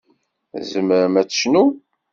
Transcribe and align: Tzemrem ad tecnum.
Tzemrem 0.61 1.13
ad 1.21 1.27
tecnum. 1.29 1.71